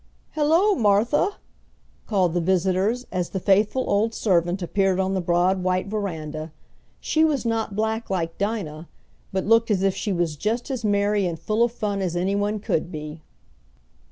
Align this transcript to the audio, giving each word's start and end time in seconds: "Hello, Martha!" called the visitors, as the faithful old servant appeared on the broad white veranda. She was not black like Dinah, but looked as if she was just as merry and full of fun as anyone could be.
"Hello, 0.31 0.73
Martha!" 0.73 1.35
called 2.07 2.33
the 2.33 2.41
visitors, 2.41 3.05
as 3.11 3.29
the 3.29 3.39
faithful 3.39 3.87
old 3.87 4.15
servant 4.15 4.63
appeared 4.63 4.99
on 4.99 5.13
the 5.13 5.21
broad 5.21 5.61
white 5.61 5.85
veranda. 5.85 6.51
She 6.99 7.23
was 7.23 7.45
not 7.45 7.75
black 7.75 8.09
like 8.09 8.39
Dinah, 8.39 8.87
but 9.31 9.45
looked 9.45 9.69
as 9.69 9.83
if 9.83 9.95
she 9.95 10.11
was 10.11 10.35
just 10.35 10.71
as 10.71 10.83
merry 10.83 11.27
and 11.27 11.37
full 11.37 11.61
of 11.61 11.71
fun 11.71 12.01
as 12.01 12.15
anyone 12.15 12.57
could 12.59 12.91
be. 12.91 13.21